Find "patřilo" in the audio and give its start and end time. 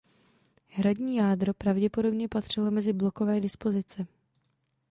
2.27-2.71